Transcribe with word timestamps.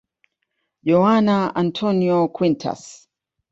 Joana 0.87 1.51
Antónia 1.61 2.17
Quintas. 2.35 3.07